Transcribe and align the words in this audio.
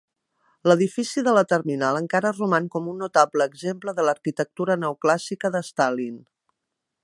L'edifici 0.69 1.23
de 1.27 1.33
la 1.37 1.43
terminal 1.51 1.99
encara 1.99 2.31
roman 2.37 2.69
com 2.77 2.89
un 2.93 2.97
notable 3.03 3.49
exemple 3.53 3.95
de 4.01 4.07
l'arquitectura 4.09 4.81
neoclàssica 4.85 5.53
de 5.57 5.63
Stalin. 5.71 6.21